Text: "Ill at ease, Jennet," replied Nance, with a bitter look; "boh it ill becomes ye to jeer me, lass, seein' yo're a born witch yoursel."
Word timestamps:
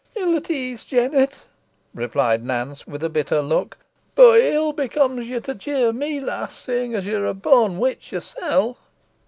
"Ill 0.15 0.35
at 0.35 0.49
ease, 0.49 0.83
Jennet," 0.83 1.43
replied 1.93 2.43
Nance, 2.43 2.87
with 2.87 3.03
a 3.03 3.07
bitter 3.09 3.39
look; 3.39 3.77
"boh 4.15 4.33
it 4.33 4.55
ill 4.55 4.73
becomes 4.73 5.27
ye 5.27 5.39
to 5.39 5.53
jeer 5.53 5.93
me, 5.93 6.19
lass, 6.19 6.57
seein' 6.57 6.89
yo're 6.93 7.27
a 7.27 7.35
born 7.35 7.77
witch 7.77 8.11
yoursel." 8.11 8.79